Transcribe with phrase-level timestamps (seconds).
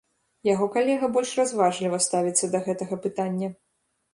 [0.53, 3.53] Яго калега больш разважліва ставіцца да гэтага пытання.